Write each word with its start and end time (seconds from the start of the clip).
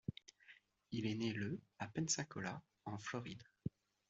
Il 0.89 1.05
est 1.05 1.13
né 1.13 1.31
le 1.31 1.61
à 1.77 1.85
Pensacola 1.87 2.63
en 2.85 2.97
Floride. 2.97 3.43